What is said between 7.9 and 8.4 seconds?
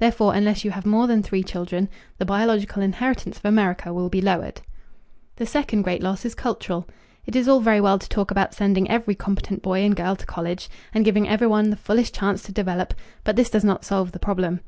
to talk